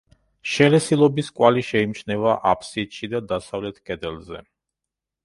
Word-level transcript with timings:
შელესილობის 0.51 1.27
კვალი 1.39 1.63
შეიმჩნევა 1.67 2.33
აფსიდში 2.53 3.11
და 3.13 3.21
დასავლეთ 3.33 3.79
კედელზე. 3.91 4.41